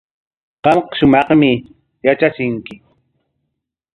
Qamqa 0.63 0.93
shumaqmi 0.97 1.51
yatrachinki. 2.05 2.73